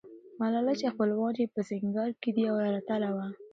[0.39, 3.25] ملالۍ چې خپلوان یې په سینګران کې دي، یوه اتله وه.